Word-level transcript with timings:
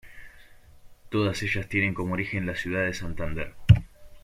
Todas 1.11 1.43
ellas 1.43 1.69
tienen 1.69 1.93
como 1.93 2.13
origen 2.13 2.47
la 2.47 2.55
ciudad 2.55 2.85
de 2.85 2.95
Santander. 2.95 3.53